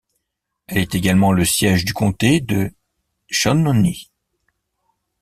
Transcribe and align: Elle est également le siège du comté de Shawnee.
Elle 0.65 0.79
est 0.79 0.95
également 0.95 1.31
le 1.31 1.45
siège 1.45 1.85
du 1.85 1.93
comté 1.93 2.39
de 2.39 2.71
Shawnee. 3.29 4.09